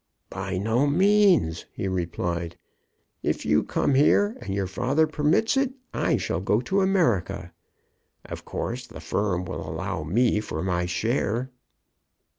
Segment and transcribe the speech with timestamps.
[0.31, 2.57] "By no means," he replied.
[3.21, 7.53] "If you come here, and your father permits it, I shall go to America.
[8.25, 11.51] Of course the firm will allow me for my share."